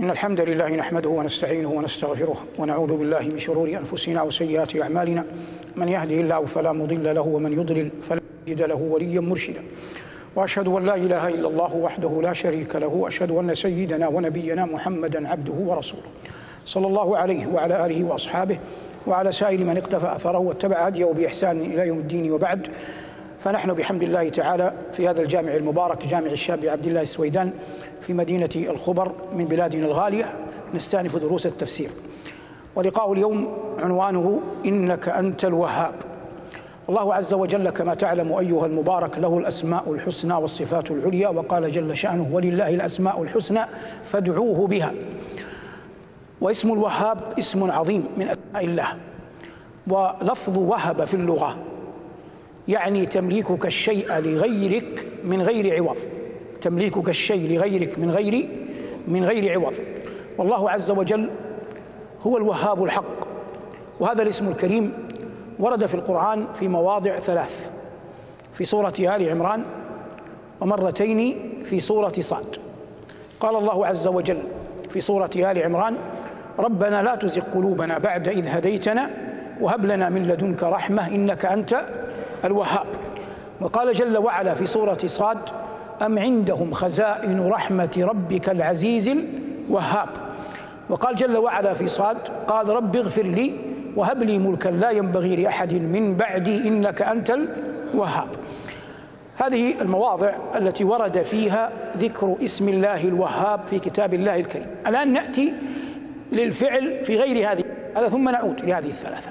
إن 0.00 0.10
الحمد 0.10 0.40
لله 0.40 0.76
نحمده 0.76 1.10
ونستعينه 1.10 1.68
ونستغفره 1.68 2.36
ونعوذ 2.58 2.96
بالله 2.96 3.20
من 3.20 3.38
شرور 3.38 3.68
أنفسنا 3.68 4.22
وسيئات 4.22 4.76
أعمالنا. 4.76 5.24
من 5.76 5.88
يهده 5.88 6.16
الله 6.16 6.44
فلا 6.44 6.72
مضل 6.72 7.14
له 7.14 7.20
ومن 7.20 7.52
يضلل 7.52 7.90
فلا 8.02 8.20
يجد 8.46 8.62
له 8.62 8.74
وليا 8.74 9.20
مرشدا. 9.20 9.62
وأشهد 10.36 10.68
أن 10.68 10.86
لا 10.86 10.94
إله 10.96 11.28
إلا 11.28 11.48
الله 11.48 11.76
وحده 11.76 12.20
لا 12.22 12.32
شريك 12.32 12.76
له. 12.76 12.86
وأشهد 12.86 13.30
أن 13.30 13.54
سيدنا 13.54 14.08
ونبينا 14.08 14.64
محمدا 14.64 15.28
عبده 15.28 15.52
ورسوله. 15.52 16.08
صلى 16.66 16.86
الله 16.86 17.16
عليه 17.16 17.46
وعلى 17.46 17.86
آله 17.86 18.04
وأصحابه 18.04 18.58
وعلى 19.06 19.32
سائر 19.32 19.58
من 19.58 19.76
اقتفى 19.76 20.16
أثره 20.16 20.38
واتبع 20.38 20.76
هديه 20.76 21.04
بإحسان 21.04 21.60
إلى 21.60 21.86
يوم 21.86 21.98
الدين 21.98 22.32
وبعد. 22.32 22.68
فنحن 23.44 23.72
بحمد 23.72 24.02
الله 24.02 24.28
تعالى 24.28 24.72
في 24.92 25.08
هذا 25.08 25.22
الجامع 25.22 25.54
المبارك 25.54 26.06
جامع 26.06 26.26
الشاب 26.26 26.64
عبد 26.64 26.86
الله 26.86 27.02
السويدان 27.02 27.52
في 28.00 28.12
مدينة 28.12 28.48
الخبر 28.56 29.12
من 29.34 29.44
بلادنا 29.44 29.86
الغالية 29.86 30.34
نستأنف 30.74 31.16
دروس 31.16 31.46
التفسير. 31.46 31.90
ولقاء 32.76 33.12
اليوم 33.12 33.56
عنوانه 33.78 34.40
إنك 34.64 35.08
أنت 35.08 35.44
الوهاب. 35.44 35.94
الله 36.88 37.14
عز 37.14 37.34
وجل 37.34 37.70
كما 37.70 37.94
تعلم 37.94 38.32
أيها 38.32 38.66
المبارك 38.66 39.18
له 39.18 39.38
الأسماء 39.38 39.92
الحسنى 39.92 40.34
والصفات 40.34 40.90
العليا 40.90 41.28
وقال 41.28 41.70
جل 41.70 41.96
شأنه 41.96 42.28
ولله 42.32 42.74
الأسماء 42.74 43.22
الحسنى 43.22 43.60
فادعوه 44.04 44.66
بها. 44.66 44.92
واسم 46.40 46.72
الوهاب 46.72 47.18
اسم 47.38 47.70
عظيم 47.70 48.04
من 48.16 48.28
أسماء 48.28 48.64
الله. 48.64 48.88
ولفظ 49.86 50.58
وهب 50.58 51.04
في 51.04 51.14
اللغة 51.14 51.56
يعني 52.68 53.06
تمليكك 53.06 53.66
الشيء 53.66 54.18
لغيرك 54.18 55.06
من 55.24 55.42
غير 55.42 55.76
عوض. 55.76 55.96
تمليكك 56.60 57.08
الشيء 57.08 57.56
لغيرك 57.56 57.98
من 57.98 58.10
غير 58.10 58.48
من 59.08 59.24
غير 59.24 59.52
عوض. 59.52 59.74
والله 60.38 60.70
عز 60.70 60.90
وجل 60.90 61.30
هو 62.22 62.36
الوهاب 62.36 62.84
الحق. 62.84 63.28
وهذا 64.00 64.22
الاسم 64.22 64.48
الكريم 64.48 64.92
ورد 65.58 65.86
في 65.86 65.94
القرآن 65.94 66.46
في 66.54 66.68
مواضع 66.68 67.18
ثلاث. 67.18 67.70
في 68.52 68.64
سورة 68.64 68.94
آل 68.98 69.30
عمران 69.30 69.62
ومرتين 70.60 71.38
في 71.64 71.80
سورة 71.80 72.12
صاد. 72.20 72.56
قال 73.40 73.56
الله 73.56 73.86
عز 73.86 74.06
وجل 74.06 74.38
في 74.90 75.00
سورة 75.00 75.30
آل 75.36 75.58
عمران 75.58 75.96
ربنا 76.58 77.02
لا 77.02 77.14
تزغ 77.14 77.42
قلوبنا 77.54 77.98
بعد 77.98 78.28
إذ 78.28 78.46
هديتنا 78.46 79.10
وهب 79.60 79.84
لنا 79.86 80.08
من 80.08 80.22
لدنك 80.22 80.62
رحمة 80.62 81.08
إنك 81.08 81.44
أنت 81.44 81.84
الوهاب. 82.44 82.86
وقال 83.60 83.92
جل 83.92 84.18
وعلا 84.18 84.54
في 84.54 84.66
سورة 84.66 84.98
صاد 85.06 85.38
أم 86.02 86.18
عندهم 86.18 86.72
خزائن 86.72 87.48
رحمة 87.48 87.90
ربك 87.98 88.48
العزيز 88.48 89.16
الوهاب. 89.68 90.08
وقال 90.90 91.16
جل 91.16 91.36
وعلا 91.36 91.74
في 91.74 91.88
صاد 91.88 92.16
قال 92.48 92.68
رب 92.68 92.96
اغفر 92.96 93.22
لي 93.22 93.54
وهب 93.96 94.22
لي 94.22 94.38
ملكا 94.38 94.68
لا 94.68 94.90
ينبغي 94.90 95.36
لأحد 95.36 95.74
من 95.74 96.16
بعدي 96.16 96.68
إنك 96.68 97.02
أنت 97.02 97.38
الوهاب. 97.94 98.28
هذه 99.36 99.80
المواضع 99.80 100.34
التي 100.56 100.84
ورد 100.84 101.22
فيها 101.22 101.70
ذكر 101.98 102.36
اسم 102.44 102.68
الله 102.68 103.04
الوهاب 103.04 103.60
في 103.70 103.78
كتاب 103.78 104.14
الله 104.14 104.40
الكريم. 104.40 104.66
الآن 104.86 105.12
نأتي 105.12 105.52
للفعل 106.32 107.04
في 107.04 107.16
غير 107.16 107.52
هذه. 107.52 107.64
هذا 107.96 108.08
ثم 108.08 108.28
نعود 108.28 108.60
لهذه 108.60 108.86
الثلاثة. 108.86 109.30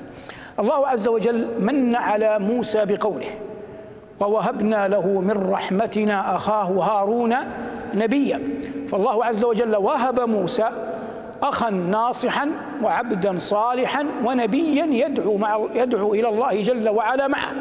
الله 0.60 0.88
عز 0.88 1.08
وجل 1.08 1.48
من 1.60 1.96
على 1.96 2.40
موسى 2.40 2.86
بقوله 2.86 3.30
ووهبنا 4.20 4.88
له 4.88 5.08
من 5.08 5.52
رحمتنا 5.52 6.36
أخاه 6.36 6.66
هارون 6.66 7.36
نبيا. 7.94 8.42
فالله 8.88 9.26
عز 9.26 9.44
وجل 9.44 9.76
وهب 9.76 10.20
موسى 10.20 10.70
أخا 11.44 11.70
ناصحا 11.70 12.50
وعبدا 12.84 13.38
صالحا 13.38 14.06
ونبيا 14.26 14.86
يدعو, 14.86 15.38
مع 15.38 15.68
يدعو 15.76 16.14
إلى 16.14 16.30
الله 16.30 16.62
جل 16.62 16.90
وعلا 16.90 17.28
معه. 17.28 17.52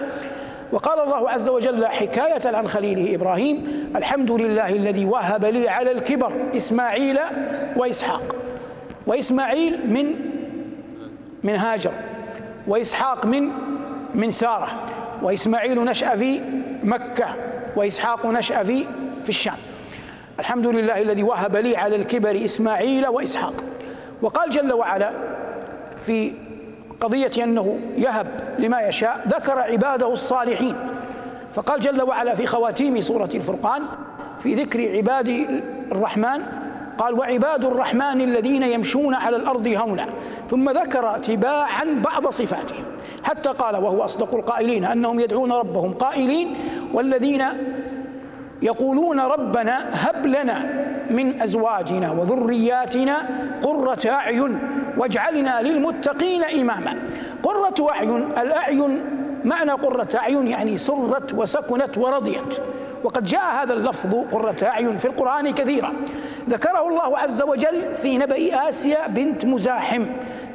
وقال 0.72 1.00
الله 1.00 1.30
عز 1.30 1.48
وجل 1.48 1.86
حكاية 1.86 2.56
عن 2.56 2.68
خليله 2.68 3.14
إبراهيم 3.14 3.66
الحمد 3.96 4.30
لله 4.30 4.68
الذي 4.68 5.04
وهب 5.04 5.44
لي 5.44 5.68
على 5.68 5.92
الكبر 5.92 6.32
إسماعيل 6.56 7.18
وإسحاق. 7.76 8.36
وإسماعيل 9.06 9.78
من 9.86 10.14
من 11.44 11.56
هاجر. 11.56 11.92
وإسحاق 12.66 13.26
من 13.26 13.50
من 14.14 14.30
سارة 14.30 14.68
وإسماعيل 15.22 15.84
نشأ 15.84 16.16
في 16.16 16.40
مكة 16.84 17.26
وإسحاق 17.76 18.26
نشأ 18.26 18.62
في 18.62 18.86
في 19.22 19.28
الشام. 19.28 19.54
الحمد 20.40 20.66
لله 20.66 21.02
الذي 21.02 21.22
وهب 21.22 21.56
لي 21.56 21.76
على 21.76 21.96
الكبر 21.96 22.44
إسماعيل 22.44 23.06
وإسحاق. 23.06 23.54
وقال 24.22 24.50
جل 24.50 24.72
وعلا 24.72 25.12
في 26.02 26.32
قضية 27.00 27.44
أنه 27.44 27.80
يهب 27.96 28.26
لما 28.58 28.80
يشاء 28.80 29.24
ذكر 29.28 29.58
عباده 29.58 30.12
الصالحين. 30.12 30.76
فقال 31.54 31.80
جل 31.80 32.02
وعلا 32.02 32.34
في 32.34 32.46
خواتيم 32.46 33.00
سورة 33.00 33.28
الفرقان 33.34 33.82
في 34.38 34.54
ذكر 34.54 34.96
عباد 34.96 35.28
الرحمن 35.92 36.42
قال 37.00 37.18
وعباد 37.18 37.64
الرحمن 37.64 38.20
الذين 38.20 38.62
يمشون 38.62 39.14
على 39.14 39.36
الأرض 39.36 39.66
هونا 39.66 40.06
ثم 40.50 40.70
ذكر 40.70 41.18
تباعا 41.18 41.84
بعض 42.04 42.28
صفاتهم. 42.28 42.84
حتى 43.24 43.48
قال 43.48 43.76
وهو 43.76 44.04
أصدق 44.04 44.34
القائلين 44.34 44.84
أنهم 44.84 45.20
يدعون 45.20 45.52
ربهم 45.52 45.92
قائلين 45.92 46.54
والذين 46.92 47.44
يقولون 48.62 49.20
ربنا 49.20 49.84
هب 49.92 50.26
لنا 50.26 50.84
من 51.10 51.42
أزواجنا 51.42 52.10
وذرياتنا 52.10 53.16
قرة 53.62 53.98
أعين 54.06 54.58
واجعلنا 54.96 55.62
للمتقين 55.62 56.44
إماما. 56.44 56.94
قرة 57.42 57.90
أعين 57.90 58.28
الأعين 58.38 59.00
معنى 59.44 59.70
قرة 59.70 60.08
أعين 60.14 60.48
يعني 60.48 60.78
سرت 60.78 61.34
وسكنت 61.34 61.98
ورضيت. 61.98 62.60
وقد 63.04 63.24
جاء 63.24 63.62
هذا 63.62 63.72
اللفظ 63.72 64.14
قرة 64.32 64.56
أعين 64.62 64.96
في 64.96 65.04
القرآن 65.04 65.50
كثيرا. 65.50 65.92
ذكره 66.50 66.88
الله 66.88 67.18
عز 67.18 67.42
وجل 67.42 67.94
في 67.94 68.18
نبأ 68.18 68.68
آسيا 68.68 69.08
بنت 69.08 69.44
مزاحم. 69.44 70.04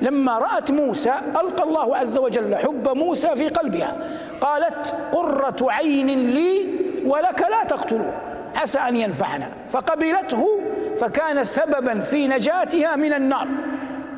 لما 0.01 0.37
رأت 0.37 0.71
موسى 0.71 1.13
ألقى 1.41 1.63
الله 1.63 1.97
عز 1.97 2.17
وجل 2.17 2.55
حب 2.55 2.87
موسى 2.97 3.35
في 3.35 3.47
قلبها. 3.47 3.97
قالت 4.41 4.93
قرة 5.11 5.71
عين 5.71 6.07
لي 6.07 6.65
ولك 7.05 7.41
لا 7.41 7.63
تقتلوه 7.67 8.13
عسى 8.55 8.79
أن 8.79 8.95
ينفعنا. 8.95 9.47
فقبلته 9.69 10.61
فكان 10.97 11.43
سببا 11.43 11.99
في 11.99 12.27
نجاتها 12.27 12.95
من 12.95 13.13
النار. 13.13 13.47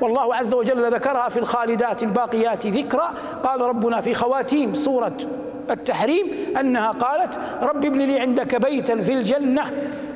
والله 0.02 0.36
عز 0.36 0.54
وجل 0.54 0.94
ذكرها 0.94 1.30
في 1.30 1.40
الخالدات 1.40 2.04
الباقيات 2.04 2.68
ذكرى. 2.68 3.10
قال 3.44 3.62
ربنا 3.62 4.02
في 4.02 4.14
خواتيم 4.14 4.74
سورة 4.74 5.18
التحريم 5.72 6.28
أنها 6.60 6.92
قالت 6.92 7.40
رب 7.62 7.86
ابن 7.86 8.00
لي 8.00 8.20
عندك 8.20 8.56
بيتا 8.56 9.02
في 9.02 9.14
الجنة 9.14 9.72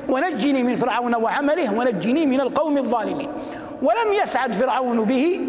ونجني 0.09 0.63
من 0.63 0.75
فرعون 0.75 1.15
وعمله 1.15 1.73
ونجني 1.73 2.25
من 2.25 2.41
القوم 2.41 2.77
الظالمين. 2.77 3.29
ولم 3.81 4.13
يسعد 4.23 4.53
فرعون 4.53 5.03
به 5.03 5.41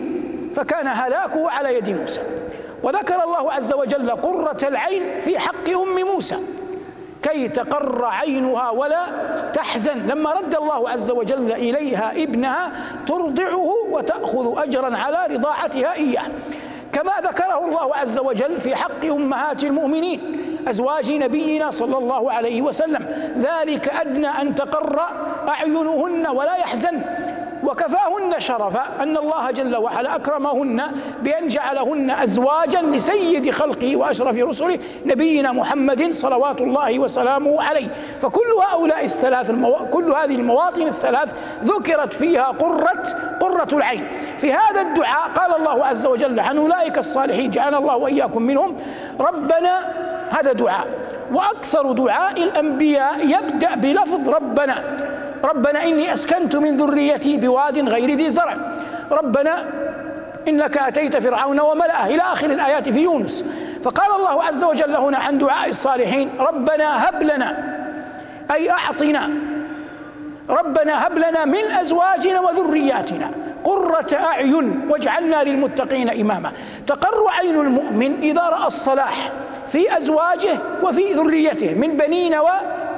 فكان 0.54 0.86
هلاكه 0.86 1.50
على 1.50 1.76
يد 1.76 1.90
موسى. 1.90 2.20
وذكر 2.82 3.24
الله 3.24 3.52
عز 3.52 3.72
وجل 3.72 4.10
قرة 4.10 4.68
العين 4.68 5.20
في 5.20 5.38
حق 5.38 5.68
أم 5.68 6.06
موسى. 6.14 6.36
كي 7.22 7.48
تقر 7.48 8.04
عينها 8.04 8.70
ولا 8.70 9.04
تحزن. 9.54 10.06
لما 10.06 10.32
رد 10.32 10.54
الله 10.54 10.90
عز 10.90 11.10
وجل 11.10 11.52
إليها 11.52 12.12
ابنها 12.22 12.72
ترضعه 13.06 13.76
وتأخذ 13.90 14.62
أجرا 14.62 14.96
على 14.96 15.34
رضاعتها 15.34 15.94
إياه. 15.94 16.26
كما 16.92 17.12
ذكره 17.22 17.66
الله 17.66 17.96
عز 17.96 18.18
وجل 18.18 18.60
في 18.60 18.76
حق 18.76 19.04
أمهات 19.04 19.64
المؤمنين. 19.64 20.41
أزواج 20.68 21.12
نبينا 21.12 21.70
صلى 21.70 21.98
الله 21.98 22.32
عليه 22.32 22.62
وسلم. 22.62 23.06
ذلك 23.38 23.88
أدنى 23.88 24.28
أن 24.28 24.54
تقر 24.54 25.00
أعينهن 25.48 26.26
ولا 26.26 26.54
يحزن. 26.56 27.00
وكفاهن 27.64 28.34
شرفا 28.38 28.82
أن 29.00 29.16
الله 29.16 29.50
جل 29.50 29.76
وعلا 29.76 30.16
أكرمهن 30.16 30.82
بأن 31.22 31.48
جعلهن 31.48 32.10
أزواجا 32.10 32.82
لسيد 32.82 33.50
خلقه 33.50 33.96
وأشرف 33.96 34.36
رسله 34.36 34.78
نبينا 35.06 35.52
محمد 35.52 36.12
صلوات 36.12 36.60
الله 36.60 36.98
وسلامه 36.98 37.62
عليه. 37.62 37.86
فكل 38.20 38.48
هؤلاء 38.72 39.04
الثلاث 39.04 39.50
المو... 39.50 39.76
كل 39.92 40.12
هذه 40.12 40.34
المواطن 40.34 40.82
الثلاث 40.82 41.34
ذكرت 41.64 42.12
فيها 42.12 42.44
قرة 42.44 43.02
قرة 43.40 43.68
العين. 43.72 44.06
في 44.38 44.52
هذا 44.52 44.80
الدعاء 44.80 45.30
قال 45.30 45.56
الله 45.56 45.86
عز 45.86 46.06
وجل 46.06 46.40
عن 46.40 46.58
أولئك 46.58 46.98
الصالحين 46.98 47.50
جعلنا 47.50 47.78
الله 47.78 47.96
وإياكم 47.96 48.42
منهم. 48.42 48.76
ربنا 49.20 50.01
هذا 50.32 50.52
دعاء. 50.52 50.86
وأكثر 51.32 51.92
دعاء 51.92 52.42
الأنبياء 52.42 53.26
يبدأ 53.26 53.74
بلفظ 53.74 54.28
ربنا. 54.28 54.84
ربنا 55.44 55.84
إني 55.84 56.12
أسكنت 56.12 56.56
من 56.56 56.76
ذريتي 56.76 57.36
بواد 57.36 57.88
غير 57.88 58.10
ذي 58.10 58.30
زرع. 58.30 58.56
ربنا 59.10 59.64
إنك 60.48 60.78
أتيت 60.78 61.16
فرعون 61.16 61.60
وملأه. 61.60 62.06
إلى 62.06 62.22
آخر 62.22 62.50
الآيات 62.50 62.88
في 62.88 63.00
يونس. 63.00 63.44
فقال 63.84 64.20
الله 64.20 64.44
عز 64.44 64.64
وجل 64.64 64.96
هنا 64.96 65.18
عن 65.18 65.38
دعاء 65.38 65.68
الصالحين 65.68 66.30
ربنا 66.40 67.08
هب 67.08 67.22
لنا 67.22 67.78
أي 68.50 68.70
أعطنا. 68.70 69.30
ربنا 70.50 71.06
هب 71.06 71.18
لنا 71.18 71.44
من 71.44 71.64
أزواجنا 71.80 72.40
وذرياتنا 72.40 73.30
قرة 73.64 74.14
أعين 74.14 74.80
واجعلنا 74.90 75.44
للمتقين 75.44 76.10
إماما. 76.20 76.52
تقر 76.86 77.24
عين 77.38 77.60
المؤمن 77.60 78.20
إذا 78.20 78.42
رأى 78.42 78.66
الصلاح. 78.66 79.32
في 79.72 79.96
أزواجه 79.98 80.58
وفي 80.82 81.12
ذريته 81.12 81.74
من 81.74 81.96
بنين 81.96 82.36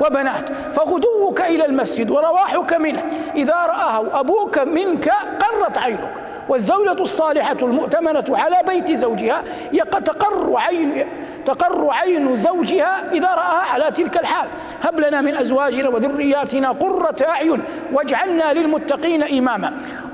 وبنات. 0.00 0.48
فغدوك 0.72 1.40
إلى 1.40 1.66
المسجد 1.66 2.10
ورواحك 2.10 2.72
منه. 2.72 3.02
إذا 3.36 3.54
رآه 3.54 4.20
أبوك 4.20 4.58
منك 4.58 5.12
قرت 5.40 5.78
عينك. 5.78 6.22
والزوجة 6.48 7.02
الصالحة 7.02 7.56
المؤتمنة 7.62 8.24
على 8.28 8.56
بيت 8.66 8.90
زوجها 8.90 9.44
تقر 9.90 10.56
عين 10.56 11.06
تقر 11.46 11.88
عين 11.90 12.36
زوجها 12.36 13.12
إذا 13.12 13.28
رآها 13.28 13.72
على 13.72 13.90
تلك 13.90 14.20
الحال. 14.20 14.48
هب 14.82 15.00
لنا 15.00 15.20
من 15.20 15.36
أزواجنا 15.36 15.88
وذرياتنا 15.88 16.70
قرة 16.70 17.16
أعين 17.28 17.62
واجعلنا 17.92 18.52
للمتقين 18.52 19.22
إماما. 19.22 19.72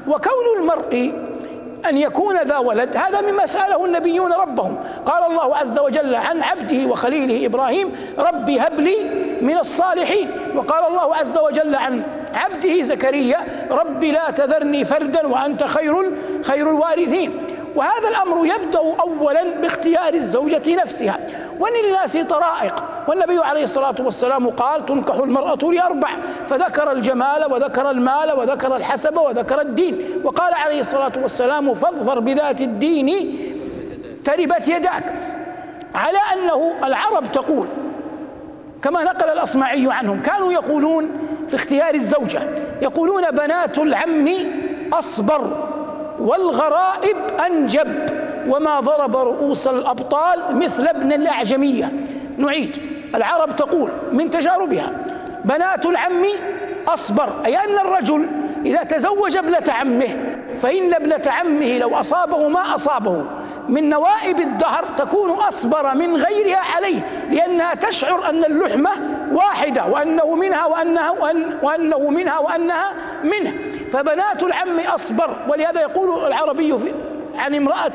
وكون 0.09 0.59
المرء 0.59 1.13
أن 1.89 1.99
يكون 1.99 2.43
ذا 2.43 2.59
ولد. 2.59 2.97
هذا 2.97 3.21
مما 3.21 3.47
سأله 3.47 3.85
النبيون 3.85 4.33
ربهم. 4.33 4.77
قال 5.07 5.31
الله 5.31 5.57
عز 5.57 5.79
وجل 5.79 6.15
عن 6.15 6.43
عبده 6.43 6.87
وخليله 6.87 7.47
إبراهيم 7.47 7.93
رب 8.19 8.51
هب 8.51 8.81
لي 8.81 9.05
من 9.41 9.59
الصالحين. 9.59 10.31
وقال 10.57 10.87
الله 10.89 11.15
عز 11.15 11.39
وجل 11.39 11.75
عن 11.75 12.03
عبده 12.35 12.83
زكريا 12.83 13.39
رب 13.71 14.05
لا 14.05 14.31
تذرني 14.31 14.85
فردا 14.85 15.27
وأنت 15.27 15.65
خير 15.65 16.13
خير 16.43 16.71
الوارثين. 16.71 17.41
وهذا 17.77 18.09
الأمر 18.09 18.47
يبدأ 18.47 18.79
أولا 19.01 19.45
باختيار 19.63 20.15
الزوجة 20.15 20.75
نفسها. 20.75 21.19
وللناس 21.61 22.17
طرائق. 22.17 22.85
والنبي 23.09 23.39
عليه 23.39 23.63
الصلاة 23.63 23.95
والسلام 23.99 24.51
قال 24.51 24.87
تنكح 24.87 25.15
المرأة 25.15 25.73
لأربع. 25.73 26.09
فذكر 26.49 26.93
الجمال 26.93 27.53
وذكر 27.53 27.91
المال 27.91 28.33
وذكر 28.33 28.77
الحسب 28.77 29.17
وذكر 29.17 29.61
الدين. 29.61 30.21
وقال 30.25 30.55
عليه 30.55 30.81
الصلاة 30.81 31.13
والسلام 31.23 31.75
فاظفر 31.75 32.21
بذات 32.21 32.61
الدين 32.61 33.39
تربت 34.25 34.69
يداك. 34.69 35.15
على 35.95 36.19
أنه 36.33 36.75
العرب 36.85 37.33
تقول 37.33 37.67
كما 38.83 39.05
نقل 39.05 39.29
الأصمعي 39.29 39.87
عنهم 39.91 40.23
كانوا 40.23 40.53
يقولون 40.53 41.11
في 41.49 41.57
اختيار 41.57 41.95
الزوجة 41.95 42.43
يقولون 42.83 43.31
بنات 43.31 43.79
العم 43.79 44.29
أصبر 44.93 45.67
والغرائب 46.21 47.17
أنجب. 47.47 48.10
وما 48.49 48.81
ضرب 48.81 49.17
رؤوس 49.17 49.67
الأبطال 49.67 50.57
مثل 50.57 50.87
ابن 50.87 51.13
الأعجمية. 51.13 51.93
نعيد. 52.39 52.77
العرب 53.15 53.57
تقول 53.57 53.91
من 54.13 54.31
تجاربها 54.31 54.93
بنات 55.45 55.87
العم 55.87 56.25
أصبر 56.89 57.33
أي 57.47 57.57
أن 57.57 57.79
الرجل 57.79 58.27
إذا 58.65 58.83
تزوج 58.83 59.37
ابنة 59.37 59.65
عمه 59.69 60.09
فإن 60.59 60.95
ابنة 60.95 61.23
عمه 61.27 61.79
لو 61.79 61.97
أصابه 61.97 62.49
ما 62.49 62.75
أصابه 62.75 63.25
من 63.69 63.89
نوائب 63.89 64.41
الدهر 64.41 64.85
تكون 64.99 65.31
أصبر 65.31 65.95
من 65.95 66.17
غيرها 66.17 66.61
عليه 66.77 67.01
لأنها 67.31 67.75
تشعر 67.75 68.29
أن 68.29 68.45
اللحمة 68.45 68.91
واحدة 69.33 69.87
وأنه 69.87 70.35
منها 70.35 70.67
وأنها 70.67 71.11
وأنه 71.63 72.11
منها 72.11 72.39
وأنها 72.39 72.93
منه. 73.25 73.55
فبنات 73.93 74.43
العم 74.43 74.79
أصبر 74.79 75.37
ولهذا 75.49 75.81
يقول 75.81 76.27
العربي 76.27 76.75
عن 77.35 77.55
امرأة 77.55 77.93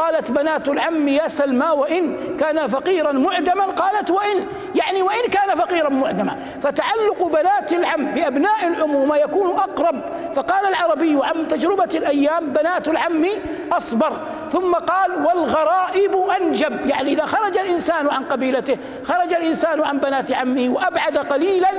قالت 0.00 0.30
بنات 0.30 0.68
العم 0.68 1.08
يا 1.08 1.28
سلمى 1.28 1.66
وإن 1.66 2.16
كان 2.36 2.66
فقيرا 2.66 3.12
معدما 3.12 3.64
قالت 3.64 4.10
وإن. 4.10 4.46
يعني 4.74 5.02
وإن 5.02 5.30
كان 5.32 5.58
فقيرا 5.58 5.88
معدما. 5.88 6.36
فتعلق 6.62 7.26
بنات 7.26 7.72
العم 7.72 8.06
بأبناء 8.06 8.66
العمومة 8.66 9.16
يكون 9.16 9.50
أقرب. 9.50 10.00
فقال 10.34 10.68
العربي 10.68 11.18
عن 11.22 11.48
تجربة 11.48 11.88
الأيام 11.94 12.46
بنات 12.46 12.88
العم 12.88 13.26
أصبر. 13.72 14.12
ثم 14.52 14.74
قال 14.74 15.26
والغرائب 15.26 16.16
أنجب. 16.40 16.86
يعني 16.86 17.12
إذا 17.12 17.26
خرج 17.26 17.58
الإنسان 17.58 18.08
عن 18.08 18.24
قبيلته 18.24 18.76
خرج 19.04 19.32
الإنسان 19.32 19.82
عن 19.82 19.98
بنات 19.98 20.32
عمه 20.32 20.70
وأبعد 20.70 21.18
قليلا 21.18 21.70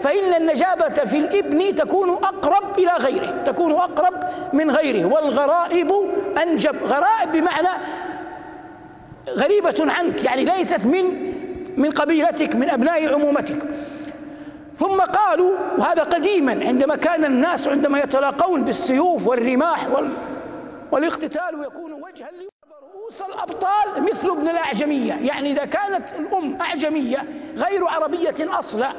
فإن 0.00 0.34
النجابة 0.34 1.04
في 1.04 1.18
الإبن 1.18 1.76
تكون 1.76 2.10
أقرب 2.10 2.78
إلى 2.78 2.92
غيره 2.98 3.42
تكون 3.46 3.72
أقرب 3.72 4.14
من 4.52 4.70
غيره 4.70 5.04
والغرائب 5.06 5.92
أنجب. 6.42 6.76
غرائب 6.84 7.32
بمعنى 7.32 7.68
غريبة 9.28 9.92
عنك 9.92 10.24
يعني 10.24 10.44
ليست 10.44 10.84
من 10.84 11.28
من 11.76 11.90
قبيلتك 11.90 12.54
من 12.54 12.70
أبناء 12.70 13.14
عمومتك. 13.14 13.58
ثم 14.76 15.00
قالوا 15.00 15.50
وهذا 15.78 16.02
قديما 16.02 16.52
عندما 16.52 16.96
كان 16.96 17.24
الناس 17.24 17.68
عندما 17.68 17.98
يتلاقون 17.98 18.64
بالسيوف 18.64 19.26
والرماح 19.26 19.90
وال 19.90 20.08
والاقتتال 20.92 21.64
يكون 21.66 21.92
وجها 21.92 22.28
رؤوس 22.94 23.22
الأبطال 23.22 24.02
مثل 24.10 24.30
ابن 24.30 24.48
الأعجمية. 24.48 25.12
يعني 25.14 25.52
إذا 25.52 25.64
كانت 25.64 26.04
الأم 26.18 26.58
أعجمية 26.60 27.24
غير 27.56 27.84
عربية 27.88 28.34
أصلا 28.40 28.92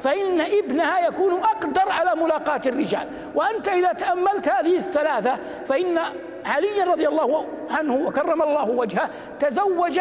فإن 0.00 0.40
ابنها 0.40 1.08
يكون 1.08 1.32
أقدر 1.32 1.92
على 1.92 2.22
ملاقاة 2.22 2.60
الرجال. 2.66 3.08
وأنت 3.34 3.68
إذا 3.68 3.92
تأملت 3.92 4.48
هذه 4.48 4.76
الثلاثة 4.76 5.36
فإن 5.66 5.98
علي 6.44 6.82
رضي 6.86 7.08
الله 7.08 7.44
عنه 7.70 7.94
وكرم 7.94 8.42
الله 8.42 8.70
وجهه 8.70 9.10
تزوج 9.40 10.00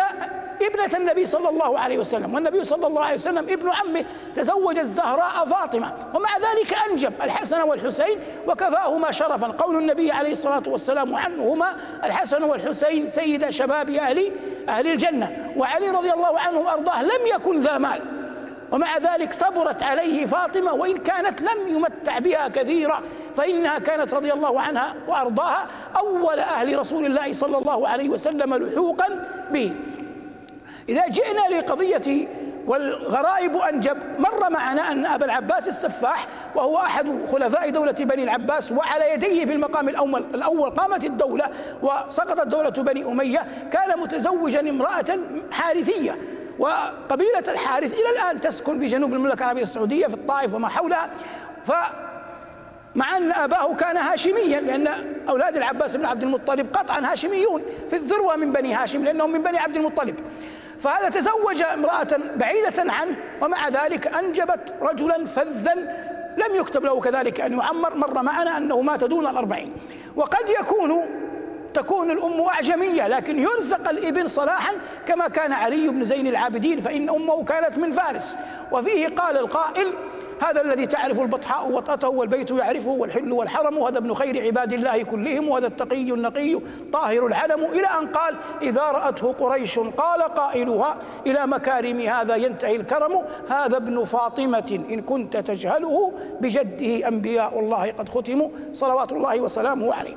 ابنة 0.62 0.98
النبي 0.98 1.26
صلى 1.26 1.50
الله 1.50 1.80
عليه 1.80 1.98
وسلم. 1.98 2.34
والنبي 2.34 2.64
صلى 2.64 2.88
الله 2.88 3.04
عليه 3.04 3.16
وسلم 3.16 3.38
ابن 3.38 3.70
عمه. 3.70 4.06
تزوج 4.36 4.78
الزهراء 4.78 5.46
فاطمة. 5.46 5.94
ومع 6.14 6.30
ذلك 6.38 6.78
أنجب 6.90 7.14
الحسن 7.24 7.62
والحسين 7.62 8.20
وكفاهما 8.48 9.12
شرفا. 9.12 9.48
قول 9.48 9.76
النبي 9.76 10.12
عليه 10.12 10.32
الصلاة 10.32 10.64
والسلام 10.68 11.16
عنهما 11.16 11.76
الحسن 12.04 12.44
والحسين 12.44 13.10
سيد 13.10 13.50
شباب 13.50 13.90
أهل 13.90 14.32
أهل 14.70 14.88
الجنة. 14.88 15.54
وعلي 15.58 15.90
رضي 15.90 16.12
الله 16.12 16.40
عنه 16.40 16.60
وأرضاه 16.60 17.04
لم 17.04 17.28
يكن 17.36 17.60
ذا 17.62 17.78
مال. 17.78 18.02
ومع 18.72 18.98
ذلك 18.98 19.34
صبرت 19.34 19.84
عليه 19.84 20.26
فاطمة 20.26 20.74
وإن 20.74 20.98
كانت 20.98 21.42
لم 21.42 21.68
يمتع 21.68 22.20
بها 22.20 22.48
كثيرا 22.48 23.02
فإنها 23.36 23.80
كانت 23.80 24.14
رضي 24.14 24.34
الله 24.34 24.62
عنها 24.62 24.96
وأرضاها 25.10 25.66
أول 25.98 26.40
أهل 26.40 26.80
رسول 26.80 27.06
الله 27.06 27.34
صلى 27.34 27.58
الله 27.58 27.88
عليه 27.88 28.10
وسلم 28.10 28.54
لحوقا 28.54 29.28
به. 29.52 29.76
إذا 30.90 31.08
جئنا 31.08 31.58
لقضية 31.58 32.28
والغرائب 32.68 33.58
أنجب 33.58 33.98
مر 34.20 34.50
معنا 34.50 34.92
أن 34.92 35.06
أبا 35.06 35.26
العباس 35.26 35.68
السفاح 35.68 36.28
وهو 36.56 36.78
أحد 36.78 37.08
خلفاء 37.32 37.70
دولة 37.70 37.92
بني 37.92 38.24
العباس 38.24 38.72
وعلى 38.72 39.14
يديه 39.14 39.46
في 39.46 39.54
المقام 39.54 39.90
الأول 39.90 40.24
الأول 40.34 40.70
قامت 40.70 41.04
الدولة 41.04 41.46
وسقطت 41.82 42.48
دولة 42.48 42.70
بني 42.70 43.04
أمية 43.06 43.48
كان 43.72 44.00
متزوجا 44.00 44.60
امرأة 44.60 45.20
حارثية. 45.52 46.18
وقبيلة 46.60 47.44
الحارث 47.48 47.94
إلى 47.94 48.10
الآن 48.10 48.42
تسكن 48.42 48.80
في 48.80 48.88
جنوب 48.88 49.14
المملكة 49.14 49.44
العربية 49.44 49.64
السعودية 49.64 50.08
في 50.08 50.14
الطائف 50.14 50.54
وما 50.54 50.68
حولها. 50.68 51.10
ف 51.66 51.72
مع 52.96 53.18
أن 53.18 53.32
أباه 53.32 53.76
كان 53.76 53.98
هاشميا 53.98 54.62
لأن 54.62 54.88
أولاد 55.30 55.58
العباس 55.58 55.96
بن 55.96 56.06
عبد 56.06 56.24
المطلب 56.24 56.68
قطعا 56.74 57.12
هاشميون 57.12 57.62
في 57.90 57.96
الذروة 57.96 58.36
من 58.36 58.52
بني 58.52 58.74
هاشم 58.74 59.04
لأنهم 59.04 59.32
من 59.32 59.42
بني 59.44 59.60
عبد 59.60 59.76
المطلب. 59.76 60.16
فهذا 60.80 61.10
تزوج 61.10 61.62
امرأة 61.62 62.08
بعيدة 62.36 62.94
عنه 62.94 63.16
ومع 63.42 63.70
ذلك 63.70 64.08
أنجبت 64.08 64.74
رجلا 64.82 65.26
فذا 65.26 65.74
لم 66.38 66.56
يكتب 66.56 66.86
له 66.86 67.00
كذلك 67.00 67.42
أن 67.42 67.54
يعمر 67.54 67.96
مر 67.96 68.24
معنا 68.24 68.58
أنه 68.58 68.82
مات 68.82 69.04
دون 69.04 69.28
الأربعين. 69.28 69.74
وقد 70.16 70.50
يكون 70.62 71.10
تكون 71.78 72.12
الأم 72.12 72.42
أعجمية 72.42 73.08
لكن 73.08 73.40
يرزق 73.40 73.90
الإبن 73.90 74.28
صلاحا 74.28 74.72
كما 75.06 75.28
كان 75.28 75.54
علي 75.54 75.88
بن 75.88 76.06
زين 76.06 76.28
العابدين 76.28 76.82
فإن 76.82 77.10
أمه 77.10 77.44
كانت 77.44 77.78
من 77.78 77.92
فارس. 77.92 78.36
وفيه 78.72 79.08
قال 79.08 79.38
القائل 79.38 79.88
هذا 80.42 80.62
الذي 80.62 80.86
تعرف 80.86 81.20
البطحاء 81.20 81.72
وطأته 81.72 82.10
والبيت 82.10 82.52
يعرفه 82.52 82.92
والحل 82.92 83.32
والحرم 83.32 83.78
وهذا 83.78 83.98
ابن 83.98 84.14
خير 84.14 84.44
عباد 84.44 84.74
الله 84.74 85.04
كلهم 85.04 85.48
وهذا 85.48 85.68
التقي 85.68 86.12
النقي 86.12 86.60
طاهر 86.94 87.26
العلم 87.26 87.66
إلى 87.66 87.88
أن 88.00 88.08
قال 88.08 88.36
إذا 88.62 88.82
رأته 88.82 89.34
قريش 89.34 89.80
قال 89.80 90.22
قائلها 90.22 90.98
إلى 91.28 91.48
مكارم 91.48 92.00
هذا 92.00 92.36
ينتهي 92.36 92.76
الكرم. 92.76 93.22
هذا 93.50 93.78
ابن 93.78 94.04
فاطمة 94.04 94.80
إن 94.90 95.02
كنت 95.02 95.38
تجهله 95.38 96.14
بجده 96.42 97.08
أنبياء 97.08 97.60
الله 97.60 97.92
قد 97.92 98.10
ختموا 98.10 98.50
صلوات 98.74 99.12
الله 99.12 99.42
وسلامه 99.42 99.94
عليه. 99.94 100.16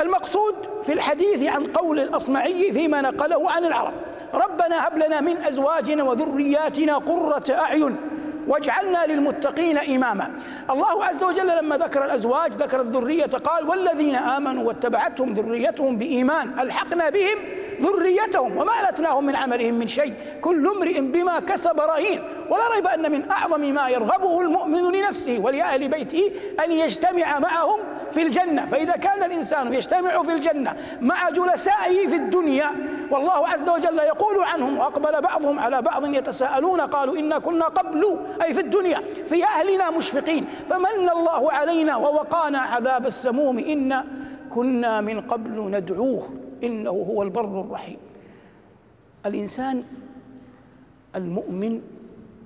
المقصود 0.00 0.54
في 0.82 0.92
الحديث 0.92 1.48
عن 1.48 1.64
قول 1.66 2.00
الأصمعي 2.00 2.72
فيما 2.72 3.00
نقله 3.00 3.50
عن 3.50 3.64
العرب. 3.64 3.92
ربنا 4.34 4.88
هب 4.88 4.98
لنا 4.98 5.20
من 5.20 5.36
أزواجنا 5.36 6.04
وذرياتنا 6.04 6.96
قرة 6.96 7.44
أعين 7.50 7.96
واجعلنا 8.48 9.06
للمتقين 9.06 9.78
إماما. 9.78 10.30
الله 10.70 11.04
عز 11.04 11.24
وجل 11.24 11.56
لما 11.56 11.76
ذكر 11.76 12.04
الأزواج 12.04 12.52
ذكر 12.52 12.80
الذرية 12.80 13.26
قال 13.26 13.68
والذين 13.68 14.16
آمنوا 14.16 14.64
واتبعتهم 14.64 15.32
ذريتهم 15.32 15.96
بإيمان 15.96 16.50
ألحقنا 16.60 17.10
بهم 17.10 17.38
ذريتهم 17.80 18.56
وما 18.56 18.72
ألتناهم 18.88 19.26
من 19.26 19.36
عملهم 19.36 19.74
من 19.74 19.86
شيء 19.86 20.14
كل 20.42 20.68
امرئ 20.68 21.00
بما 21.00 21.40
كسب 21.40 21.80
رهين. 21.80 22.22
ولا 22.50 22.68
ريب 22.74 22.86
أن 22.86 23.12
من 23.12 23.30
أعظم 23.30 23.60
ما 23.60 23.88
يرغبه 23.88 24.40
المؤمن 24.40 24.92
لنفسه 24.92 25.38
ولأهل 25.38 25.88
بيته 25.88 26.30
أن 26.64 26.72
يجتمع 26.72 27.38
معهم 27.38 27.80
في 28.14 28.22
الجنة 28.22 28.66
فإذا 28.66 28.92
كان 28.92 29.22
الإنسان 29.22 29.72
يجتمع 29.74 30.22
في 30.22 30.32
الجنة 30.32 30.76
مع 31.00 31.30
جلسائه 31.30 32.08
في 32.08 32.16
الدنيا 32.16 32.70
والله 33.10 33.48
عز 33.48 33.68
وجل 33.68 33.98
يقول 33.98 34.44
عنهم 34.44 34.78
وأقبل 34.78 35.20
بعضهم 35.22 35.58
على 35.58 35.82
بعض 35.82 36.14
يتساءلون 36.14 36.80
قالوا 36.80 37.18
إنا 37.18 37.38
كنا 37.38 37.64
قبل 37.64 38.18
أي 38.42 38.54
في 38.54 38.60
الدنيا 38.60 39.02
في 39.26 39.44
أهلنا 39.44 39.90
مشفقين 39.90 40.46
فمن 40.68 41.08
الله 41.16 41.52
علينا 41.52 41.96
ووقانا 41.96 42.58
عذاب 42.58 43.06
السموم 43.06 43.58
إنا 43.58 44.04
كنا 44.54 45.00
من 45.00 45.20
قبل 45.20 45.70
ندعوه 45.70 46.28
إنه 46.64 46.90
هو 46.90 47.22
البر 47.22 47.60
الرحيم. 47.60 47.98
الإنسان 49.26 49.84
المؤمن 51.16 51.80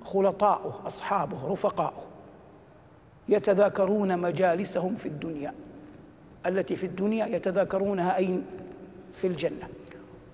خلطاؤه 0.05 0.73
أصحابه 0.87 1.37
رفقاؤه 1.51 2.08
يتذاكرون 3.29 4.19
مجالسهم 4.19 4.95
في 4.95 5.05
الدنيا 5.05 5.53
التي 6.45 6.75
في 6.75 6.85
الدنيا 6.85 7.25
يتذاكرونها 7.25 8.17
أين؟ 8.17 8.45
في 9.13 9.27
الجنة. 9.27 9.67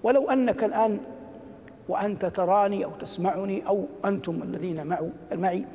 ولو 0.03 0.29
أنك 0.29 0.63
الآن 0.63 0.99
وأنت 1.89 2.25
تراني 2.25 2.85
أو 2.85 2.91
تسمعني 2.91 3.67
أو 3.67 3.85
أنتم 4.05 4.43
الذين 4.43 4.97
معي 5.35 5.65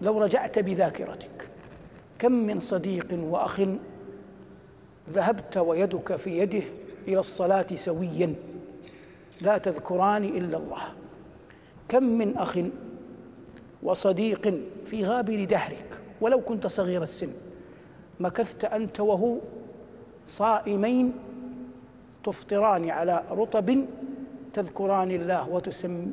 لو 0.00 0.22
رجعت 0.22 0.58
بذاكرتك 0.58 1.48
كم 2.18 2.32
من 2.32 2.60
صديق 2.60 3.06
وأخ 3.12 3.60
ذهبت 5.10 5.56
ويدك 5.56 6.16
في 6.16 6.38
يده 6.38 6.62
إلى 7.08 7.20
الصلاة 7.20 7.66
سويا 7.74 8.34
لا 9.40 9.58
تذكران 9.58 10.24
إلا 10.24 10.56
الله. 10.56 10.82
كم 11.88 12.02
من 12.02 12.36
أخ 12.36 12.58
وصديق 13.82 14.54
في 14.84 15.04
غابر 15.04 15.44
دهرك 15.44 16.01
ولو 16.22 16.40
كنت 16.40 16.66
صغير 16.66 17.02
السن. 17.02 17.28
مكثت 18.20 18.64
أنت 18.64 19.00
وهو 19.00 19.36
صائمين 20.26 21.12
تفطران 22.24 22.90
على 22.90 23.22
رطب 23.30 23.84
تذكران 24.54 25.10
الله 25.10 25.48
وتسم 25.48 26.10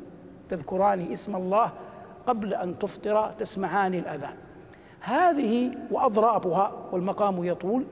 تذكران 0.50 1.12
اسم 1.12 1.36
الله 1.36 1.70
قبل 2.26 2.54
أن 2.54 2.78
تفطر 2.78 3.30
تسمعان 3.38 3.94
الأذان. 3.94 4.34
هذه 5.00 5.70
وأضرابها 5.90 6.72
والمقام 6.92 7.44
يطول 7.44 7.84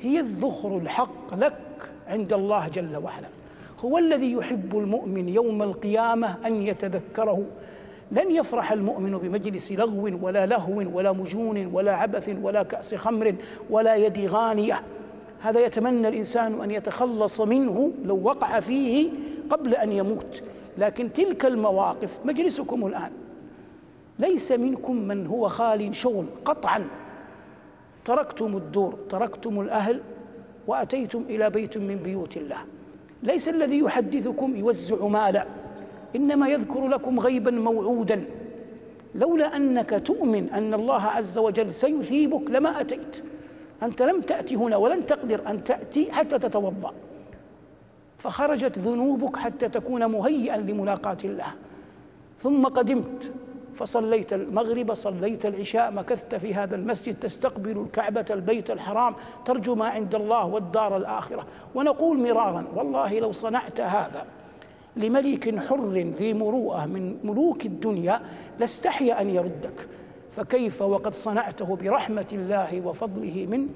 هي 0.00 0.20
الذخر 0.20 0.78
الحق 0.78 1.34
لك 1.34 1.90
عند 2.08 2.32
الله 2.32 2.68
جل 2.68 2.96
وعلا. 2.96 3.28
هو 3.84 3.98
الذي 3.98 4.32
يحب 4.32 4.78
المؤمن 4.78 5.28
يوم 5.28 5.62
القيامة 5.62 6.36
أن 6.46 6.54
يتذكره 6.54 7.42
لن 8.14 8.30
يفرح 8.30 8.72
المؤمن 8.72 9.18
بمجلس 9.18 9.72
لغو 9.72 10.18
ولا 10.22 10.46
لهو 10.46 10.96
ولا 10.96 11.12
مجون 11.12 11.66
ولا 11.66 11.96
عبث 11.96 12.36
ولا 12.42 12.62
كأس 12.62 12.94
خمر 12.94 13.34
ولا 13.70 13.94
يد 13.96 14.18
غانية. 14.18 14.82
هذا 15.40 15.60
يتمنى 15.60 16.08
الإنسان 16.08 16.60
أن 16.60 16.70
يتخلص 16.70 17.40
منه 17.40 17.92
لو 18.04 18.20
وقع 18.22 18.60
فيه 18.60 19.10
قبل 19.50 19.74
أن 19.74 19.92
يموت. 19.92 20.42
لكن 20.78 21.12
تلك 21.12 21.46
المواقف 21.46 22.18
مجلسكم 22.24 22.86
الآن 22.86 23.10
ليس 24.18 24.52
منكم 24.52 24.96
من 24.96 25.26
هو 25.26 25.48
خال 25.48 25.94
شغل 25.94 26.26
قطعا. 26.44 26.88
تركتم 28.04 28.56
الدور 28.56 28.94
تركتم 29.08 29.60
الأهل 29.60 30.00
وأتيتم 30.66 31.24
إلى 31.28 31.50
بيت 31.50 31.78
من 31.78 31.96
بيوت 31.96 32.36
الله. 32.36 32.58
ليس 33.22 33.48
الذي 33.48 33.78
يحدثكم 33.78 34.56
يوزع 34.56 35.06
مالا. 35.06 35.46
إنما 36.16 36.48
يذكر 36.48 36.88
لكم 36.88 37.20
غيبا 37.20 37.50
موعودا. 37.50 38.24
لولا 39.14 39.56
أنك 39.56 40.02
تؤمن 40.06 40.50
أن 40.50 40.74
الله 40.74 41.02
عز 41.02 41.38
وجل 41.38 41.74
سيثيبك 41.74 42.50
لما 42.50 42.80
أتيت. 42.80 43.22
أنت 43.82 44.02
لم 44.02 44.20
تأتي 44.20 44.56
هنا 44.56 44.76
ولن 44.76 45.06
تقدر 45.06 45.40
أن 45.46 45.64
تأتي 45.64 46.12
حتى 46.12 46.38
تتوضأ. 46.38 46.92
فخرجت 48.18 48.78
ذنوبك 48.78 49.36
حتى 49.36 49.68
تكون 49.68 50.06
مهيئا 50.06 50.56
لملاقاة 50.56 51.16
الله. 51.24 51.54
ثم 52.38 52.64
قدمت. 52.64 53.32
فصليت 53.74 54.32
المغرب 54.32 54.94
صليت 54.94 55.46
العشاء 55.46 55.90
مكثت 55.90 56.34
في 56.34 56.54
هذا 56.54 56.76
المسجد. 56.76 57.14
تستقبل 57.14 57.78
الكعبة 57.78 58.26
البيت 58.30 58.70
الحرام. 58.70 59.14
ترجو 59.44 59.74
ما 59.74 59.88
عند 59.88 60.14
الله 60.14 60.46
والدار 60.46 60.96
الآخرة. 60.96 61.46
ونقول 61.74 62.18
مرارا 62.18 62.64
والله 62.74 63.18
لو 63.18 63.32
صنعت 63.32 63.80
هذا 63.80 64.26
لملك 64.96 65.58
حر 65.58 65.90
ذي 65.90 66.34
مروءة 66.34 66.86
من 66.86 67.16
ملوك 67.24 67.66
الدنيا 67.66 68.20
لاستحي 68.60 69.12
أن 69.12 69.30
يردك. 69.30 69.88
فكيف 70.30 70.82
وقد 70.82 71.14
صنعته 71.14 71.76
برحمة 71.76 72.26
الله 72.32 72.86
وفضله 72.86 73.46
من 73.50 73.68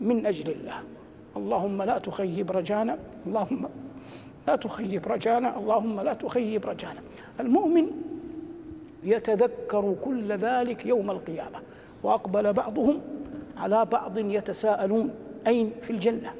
من 0.00 0.26
أجل 0.26 0.50
الله. 0.50 0.74
اللهم 1.36 1.82
لا 1.82 1.98
تخيب 1.98 2.50
رجانا. 2.50 2.98
اللهم 3.26 3.68
لا 4.46 4.56
تخيب 4.56 5.06
رجانا. 5.06 5.58
اللهم 5.58 6.00
لا 6.00 6.12
تخيب 6.12 6.66
رجانا. 6.66 7.00
المؤمن 7.40 7.86
يتذكر 9.04 9.94
كل 10.04 10.32
ذلك 10.32 10.86
يوم 10.86 11.10
القيامة 11.10 11.58
وأقبل 12.02 12.52
بعضهم 12.52 13.00
على 13.56 13.84
بعض 13.84 14.18
يتساءلون. 14.18 15.10
أين؟ 15.46 15.72
في 15.82 15.90
الجنة. 15.90 16.32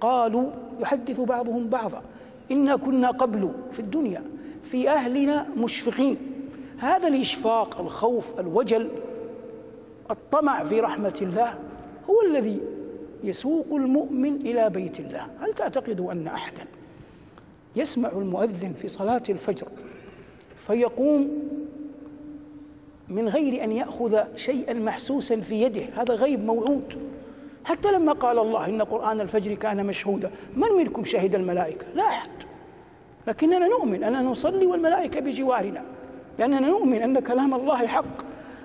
قالوا 0.00 0.50
يحدث 0.80 1.20
بعضهم 1.20 1.68
بعضا. 1.68 2.02
إنا 2.50 2.76
كنا 2.76 3.10
قبل 3.10 3.52
في 3.72 3.80
الدنيا 3.80 4.22
في 4.62 4.88
أهلنا 4.88 5.46
مشفقين. 5.56 6.16
هذا 6.78 7.08
الإشفاق 7.08 7.80
الخوف 7.80 8.40
الوجل 8.40 8.88
الطمع 10.10 10.64
في 10.64 10.80
رحمة 10.80 11.18
الله 11.22 11.58
هو 12.10 12.22
الذي 12.30 12.60
يسوق 13.24 13.66
المؤمن 13.72 14.36
إلى 14.36 14.70
بيت 14.70 15.00
الله. 15.00 15.26
هل 15.40 15.54
تعتقد 15.54 16.00
أن 16.00 16.26
أحدا 16.26 16.64
يسمع 17.76 18.08
المؤذن 18.08 18.72
في 18.72 18.88
صلاة 18.88 19.22
الفجر 19.28 19.68
فيقوم 20.56 21.28
من 23.08 23.28
غير 23.28 23.64
أن 23.64 23.72
يأخذ 23.72 24.24
شيئا 24.36 24.72
محسوسا 24.72 25.36
في 25.36 25.62
يده؟ 25.62 25.84
هذا 25.96 26.14
غيب 26.14 26.44
موعود. 26.44 26.98
حتى 27.66 27.92
لما 27.92 28.12
قال 28.12 28.38
الله 28.38 28.66
إن 28.68 28.82
قرآن 28.82 29.20
الفجر 29.20 29.54
كان 29.54 29.86
مشهودا 29.86 30.30
من 30.56 30.68
منكم 30.78 31.04
شهد 31.04 31.34
الملائكة؟ 31.34 31.86
لا 31.94 32.04
أحد. 32.04 32.30
لكننا 33.26 33.66
نؤمن 33.68 34.04
أننا 34.04 34.22
نصلي 34.22 34.66
والملائكة 34.66 35.20
بجوارنا 35.20 35.82
لأننا 36.38 36.68
نؤمن 36.68 37.02
أن 37.02 37.20
كلام 37.20 37.54
الله 37.54 37.86
حق. 37.86 38.04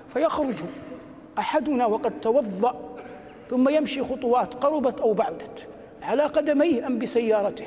فيخرج 0.08 0.56
أحدنا 1.38 1.86
وقد 1.86 2.20
توضأ 2.20 2.74
ثم 3.50 3.68
يمشي 3.68 4.02
خطوات 4.02 4.54
قربت 4.54 5.00
أو 5.00 5.12
بعدت 5.12 5.66
على 6.02 6.22
قدميه 6.22 6.86
أم 6.86 6.98
بسيارته 6.98 7.66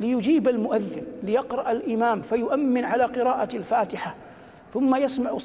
ليجيب 0.00 0.48
المؤذن 0.48 1.02
ليقرأ 1.22 1.72
الإمام 1.72 2.22
فيؤمن 2.22 2.84
على 2.84 3.04
قراءة 3.04 3.56
الفاتحة 3.56 4.14
ثم 4.72 4.96
يسمع 4.96 5.38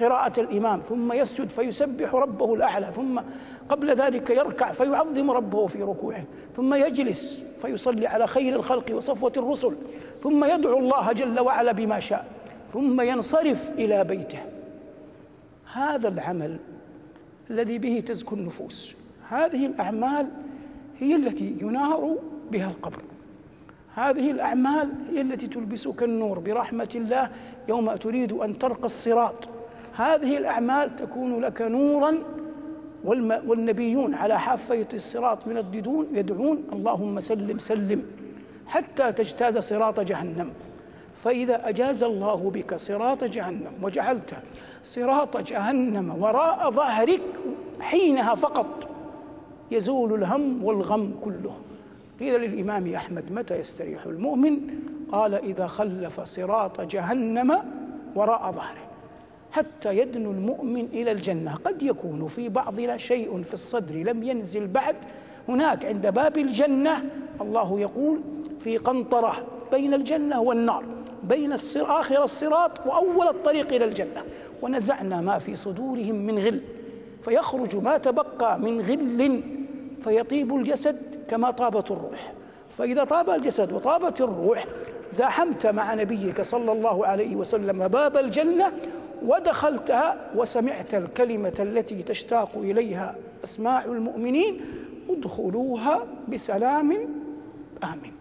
قراءة 0.00 0.40
الإمام 0.40 0.80
ثم 0.80 1.12
يسجد 1.12 1.48
فيسبح 1.48 2.14
ربه 2.14 2.54
الأعلى 2.54 2.86
ثم 2.86 3.20
قبل 3.68 3.94
ذلك 3.94 4.30
يركع 4.30 4.72
فيعظم 4.72 5.30
ربه 5.30 5.66
في 5.66 5.82
ركوعه 5.82 6.24
ثم 6.56 6.74
يجلس 6.74 7.42
فيصلي 7.62 8.06
على 8.06 8.26
خير 8.26 8.56
الخلق 8.56 8.96
وصفوة 8.96 9.32
الرسل 9.36 9.76
ثم 10.22 10.44
يدعو 10.44 10.78
الله 10.78 11.12
جل 11.12 11.40
وعلا 11.40 11.72
بما 11.72 12.00
شاء 12.00 12.26
ثم 12.72 13.00
ينصرف 13.00 13.70
إلى 13.70 14.04
بيته. 14.04 14.38
هذا 15.72 16.08
العمل 16.08 16.58
الذي 17.50 17.78
به 17.78 18.02
تزكو 18.06 18.34
النفوس 18.34 18.94
هذه 19.28 19.66
الأعمال 19.66 20.28
هي 21.00 21.16
التي 21.16 21.56
ينار 21.60 22.16
بها 22.50 22.68
القبر. 22.68 23.02
هذه 23.94 24.30
الأعمال 24.30 24.92
هي 25.12 25.20
التي 25.20 25.46
تلبسك 25.46 26.02
النور 26.02 26.38
برحمة 26.38 26.88
الله 26.94 27.30
يوم 27.68 27.96
تريد 27.96 28.32
أن 28.32 28.58
ترقى 28.58 28.86
الصراط. 28.86 29.48
هذه 29.98 30.36
الأعمال 30.36 30.96
تكون 30.96 31.40
لك 31.40 31.62
نورا 31.62 32.18
والنبيون 33.46 34.14
على 34.14 34.38
حافة 34.38 34.86
الصراط 34.94 35.46
من 35.46 35.56
الددون 35.56 36.06
يدعون 36.12 36.64
اللهم 36.72 37.20
سلم 37.20 37.58
سلم 37.58 38.02
حتى 38.66 39.12
تجتاز 39.12 39.58
صراط 39.58 40.00
جهنم. 40.00 40.50
فإذا 41.14 41.68
أجاز 41.68 42.02
الله 42.02 42.50
بك 42.54 42.74
صراط 42.74 43.24
جهنم 43.24 43.72
وجعلت 43.82 44.34
صراط 44.84 45.36
جهنم 45.36 46.22
وراء 46.22 46.70
ظهرك 46.70 47.22
حينها 47.80 48.34
فقط 48.34 48.88
يزول 49.70 50.14
الهم 50.14 50.64
والغم 50.64 51.14
كله. 51.24 51.56
قيل 52.20 52.40
للإمام 52.40 52.94
أحمد 52.94 53.32
متى 53.32 53.56
يستريح 53.56 54.06
المؤمن؟ 54.06 54.60
قال 55.12 55.34
إذا 55.34 55.66
خلف 55.66 56.20
صراط 56.20 56.80
جهنم 56.80 57.58
وراء 58.14 58.52
ظهره. 58.52 58.87
حتى 59.58 59.98
يدنو 59.98 60.30
المؤمن 60.30 60.84
إلى 60.84 61.12
الجنة. 61.12 61.54
قد 61.64 61.82
يكون 61.82 62.26
في 62.26 62.48
بعضنا 62.48 62.96
شيء 62.96 63.42
في 63.42 63.54
الصدر 63.54 63.94
لم 63.94 64.22
ينزل 64.22 64.66
بعد. 64.66 64.96
هناك 65.48 65.84
عند 65.84 66.06
باب 66.06 66.38
الجنة 66.38 67.04
الله 67.40 67.80
يقول 67.80 68.20
في 68.60 68.76
قنطرة 68.76 69.46
بين 69.72 69.94
الجنة 69.94 70.40
والنار 70.40 70.84
بين 71.22 71.52
آخر 71.76 72.24
الصراط 72.24 72.86
وأول 72.86 73.26
الطريق 73.28 73.72
إلى 73.72 73.84
الجنة. 73.84 74.22
ونزعنا 74.62 75.20
ما 75.20 75.38
في 75.38 75.56
صدورهم 75.56 76.14
من 76.14 76.38
غل 76.38 76.60
فيخرج 77.22 77.76
ما 77.76 77.98
تبقى 77.98 78.58
من 78.58 78.80
غل 78.80 79.42
فيطيب 80.04 80.56
الجسد 80.56 80.96
كما 81.28 81.50
طابت 81.50 81.90
الروح. 81.90 82.32
فإذا 82.78 83.04
طاب 83.04 83.30
الجسد 83.30 83.72
وطابت 83.72 84.20
الروح 84.20 84.64
زاحمت 85.12 85.66
مع 85.66 85.94
نبيك 85.94 86.42
صلى 86.42 86.72
الله 86.72 87.06
عليه 87.06 87.36
وسلم 87.36 87.88
باب 87.88 88.16
الجنة 88.16 88.72
ودخلتها 89.26 90.16
وسمعت 90.36 90.94
الكلمة 90.94 91.54
التي 91.58 92.02
تشتاق 92.02 92.50
إليها 92.56 93.14
أسماع 93.44 93.84
المؤمنين 93.84 94.60
ادخلوها 95.10 96.06
بسلام 96.28 96.92
آمن 97.84 98.12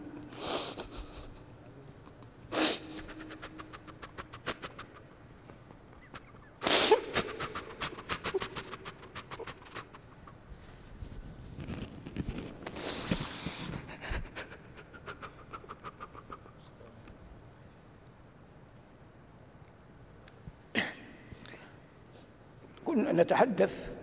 كنا 23.38 23.46
نتحدث 23.46 23.96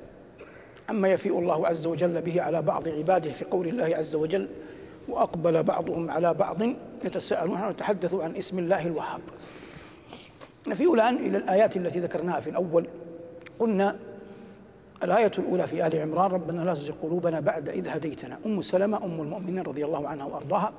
عما 0.89 1.09
يفيء 1.09 1.39
الله 1.39 1.67
عز 1.67 1.87
وجل 1.87 2.23
به 2.23 2.43
على 2.43 2.63
بعض 2.63 2.89
عباده 2.89 3.33
في 3.33 3.45
قول 3.45 3.69
الله 3.69 3.97
عز 3.97 4.15
وجل 4.15 4.49
وأقبل 5.09 5.63
بعضهم 5.63 6.11
على 6.11 6.35
بعض 6.35 6.63
يتساءلون 7.05 7.63
ونتحدث 7.63 8.15
عن 8.15 8.37
اسم 8.37 8.59
الله 8.59 8.87
الوهاب. 8.87 9.21
نفي 10.67 10.85
الآن 10.85 11.17
إلى 11.17 11.39
الآيات 11.39 11.77
التي 11.77 12.01
ذكرناها 12.01 12.41
في 12.41 12.51
الأول. 12.51 12.87
قلنا 13.59 13.97
الآية 15.03 15.33
الأولى 15.39 15.67
في 15.67 15.87
آل 15.87 15.97
عمران 15.97 16.31
ربنا 16.31 16.63
لا 16.63 16.75
تزغ 16.75 16.95
قلوبنا 17.03 17.41
بعد 17.41 17.69
إذ 17.69 17.89
هديتنا. 17.89 18.39
أم 18.47 18.63
سلمة 18.63 19.05
أم 19.05 19.21
المؤمنين 19.21 19.63
رضي 19.63 19.85
الله 19.85 20.09
عنها 20.09 20.27
وأرضاها 20.27 20.73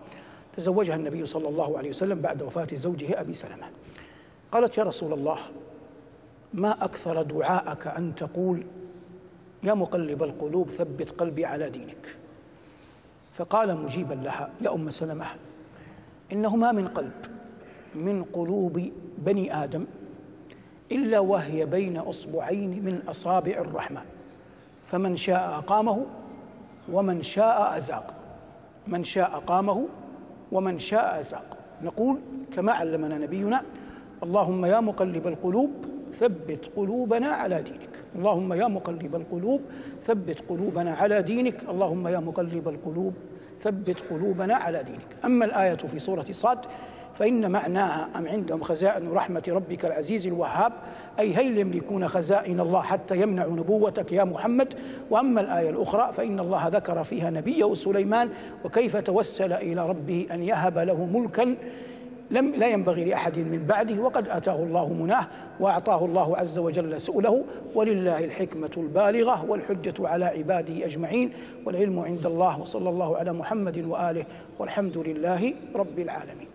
تزوجها 0.57 0.95
النبي 0.95 1.25
صلى 1.25 1.49
الله 1.49 1.77
عليه 1.77 1.89
وسلم 1.89 2.21
بعد 2.21 2.41
وفاة 2.41 2.67
زوجه 2.73 3.21
أبي 3.21 3.33
سلمة. 3.33 3.67
قالت 4.51 4.77
يا 4.77 4.83
رسول 4.83 5.13
الله 5.13 5.37
ما 6.53 6.83
أكثر 6.83 7.21
دعاءك 7.21 7.87
أن 7.87 8.15
تقول 8.15 8.63
يا 9.63 9.73
مقلب 9.73 10.23
القلوب 10.23 10.69
ثبت 10.69 11.11
قلبي 11.11 11.45
على 11.45 11.69
دينك. 11.69 12.15
فقال 13.33 13.77
مجيبا 13.77 14.13
لها 14.13 14.49
يا 14.61 14.73
أم 14.73 14.89
سلمة 14.89 15.25
إنه 16.31 16.55
ما 16.55 16.71
من 16.71 16.87
قلب 16.87 17.11
من 17.95 18.23
قلوب 18.23 18.89
بني 19.17 19.63
آدم 19.63 19.85
إلا 20.91 21.19
وهي 21.19 21.65
بين 21.65 21.97
أصبعين 21.97 22.69
من 22.69 23.01
أصابع 23.07 23.51
الرحمن. 23.51 24.05
فمن 24.85 25.15
شاء 25.17 25.57
أقامه 25.57 26.05
ومن 26.91 27.23
شاء 27.23 27.77
أزاق. 27.77 28.13
من 28.87 29.03
شاء 29.03 29.43
قامه 29.47 29.87
ومن 30.51 30.79
شاء 30.79 31.19
أزاق. 31.19 31.57
نقول 31.83 32.19
كما 32.53 32.71
علمنا 32.71 33.17
نبينا 33.17 33.61
اللهم 34.23 34.65
يا 34.65 34.79
مقلب 34.79 35.27
القلوب 35.27 35.71
ثبت 36.13 36.69
قلوبنا 36.75 37.27
على 37.27 37.61
دينك. 37.61 37.89
اللهم 38.15 38.53
يا 38.53 38.67
مقلب 38.67 39.15
القلوب 39.15 39.61
ثبت 40.03 40.39
قلوبنا 40.49 40.91
على 40.91 41.21
دينك. 41.21 41.63
اللهم 41.69 42.07
يا 42.07 42.19
مقلب 42.19 42.67
القلوب 42.67 43.13
ثبت 43.61 43.97
قلوبنا 44.09 44.55
على 44.55 44.83
دينك. 44.83 45.07
أما 45.25 45.45
الآية 45.45 45.75
في 45.75 45.99
سورة 45.99 46.25
صاد 46.31 46.59
فإن 47.13 47.51
معناها 47.51 48.09
أم 48.15 48.27
عندهم 48.27 48.61
خزائن 48.61 49.11
رحمة 49.11 49.43
ربك 49.47 49.85
العزيز 49.85 50.27
الوهاب؟ 50.27 50.73
أي 51.19 51.33
هل 51.33 51.57
يملكون 51.57 52.07
خزائن 52.07 52.59
الله 52.59 52.81
حتى 52.81 53.21
يمنعوا 53.21 53.55
نبوتك 53.55 54.11
يا 54.11 54.23
محمد؟ 54.23 54.73
وأما 55.09 55.41
الآية 55.41 55.69
الأخرى 55.69 56.13
فإن 56.13 56.39
الله 56.39 56.67
ذكر 56.67 57.03
فيها 57.03 57.29
نبيه 57.29 57.73
سليمان 57.73 58.29
وكيف 58.65 58.97
توسل 58.97 59.53
إلى 59.53 59.89
ربه 59.89 60.27
أن 60.31 60.43
يهب 60.43 60.77
له 60.77 61.05
ملكا 61.05 61.55
لم 62.31 62.55
لا 62.55 62.67
ينبغي 62.67 63.05
لأحد 63.05 63.39
من 63.39 63.65
بعده 63.65 64.01
وقد 64.01 64.29
أتاه 64.29 64.63
الله 64.63 64.93
مناه 64.93 65.27
وأعطاه 65.59 66.05
الله 66.05 66.37
عز 66.37 66.57
وجل 66.57 67.01
سؤله 67.01 67.43
ولله 67.75 68.25
الحكمة 68.25 68.71
البالغة 68.77 69.45
والحجة 69.49 70.07
على 70.07 70.25
عباده 70.25 70.85
أجمعين 70.85 71.31
والعلم 71.65 71.99
عند 71.99 72.25
الله 72.25 72.61
وصلى 72.61 72.89
الله 72.89 73.17
على 73.17 73.33
محمد 73.33 73.85
وآله 73.85 74.25
والحمد 74.59 74.97
لله 74.97 75.53
رب 75.75 75.99
العالمين. 75.99 76.54